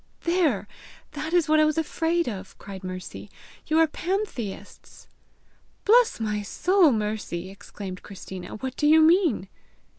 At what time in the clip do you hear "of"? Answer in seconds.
2.27-2.57